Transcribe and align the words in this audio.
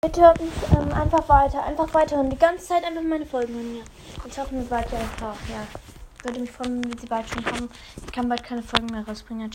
Bitte 0.00 0.20
hört 0.20 0.40
mich 0.40 0.52
ähm, 0.70 0.92
einfach 0.92 1.28
weiter, 1.28 1.64
einfach 1.64 1.92
weiter 1.92 2.20
und 2.20 2.30
die 2.30 2.38
ganze 2.38 2.66
Zeit 2.66 2.84
einfach 2.84 3.02
meine 3.02 3.26
Folgen 3.26 3.52
hören. 3.52 3.78
Ja. 3.78 4.24
Und 4.24 4.38
auch 4.38 4.50
mit 4.52 4.70
weiter 4.70 4.96
einfach, 4.96 5.34
ja. 5.48 5.66
Würde 6.22 6.38
mich 6.38 6.52
freuen, 6.52 6.84
wenn 6.84 6.96
sie 6.98 7.08
bald 7.08 7.28
schon 7.28 7.42
kommen. 7.42 7.68
Ich 8.06 8.12
kann 8.12 8.28
bald 8.28 8.44
keine 8.44 8.62
Folgen 8.62 8.86
mehr 8.86 9.04
rausbringen. 9.04 9.42